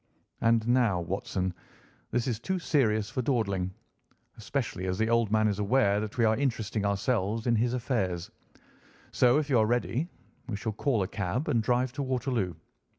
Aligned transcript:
And 0.41 0.67
now, 0.67 0.99
Watson, 0.99 1.53
this 2.09 2.25
is 2.25 2.39
too 2.39 2.57
serious 2.57 3.07
for 3.11 3.21
dawdling, 3.21 3.71
especially 4.35 4.87
as 4.87 4.97
the 4.97 5.11
old 5.11 5.31
man 5.31 5.47
is 5.47 5.59
aware 5.59 5.99
that 5.99 6.17
we 6.17 6.25
are 6.25 6.35
interesting 6.35 6.83
ourselves 6.87 7.45
in 7.45 7.55
his 7.57 7.75
affairs; 7.75 8.31
so 9.11 9.37
if 9.37 9.47
you 9.47 9.59
are 9.59 9.65
ready, 9.67 10.09
we 10.49 10.55
shall 10.55 10.73
call 10.73 11.03
a 11.03 11.07
cab 11.07 11.47
and 11.49 11.61
drive 11.61 11.93
to 11.93 12.01
Waterloo. 12.01 12.55